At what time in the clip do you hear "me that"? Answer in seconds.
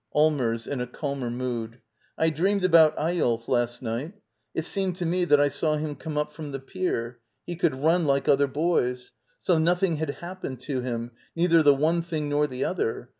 5.05-5.39